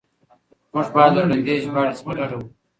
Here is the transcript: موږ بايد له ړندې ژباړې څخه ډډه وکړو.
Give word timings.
موږ 0.73 0.87
بايد 0.95 1.11
له 1.15 1.21
ړندې 1.29 1.55
ژباړې 1.63 1.93
څخه 1.97 2.11
ډډه 2.17 2.35
وکړو. 2.37 2.51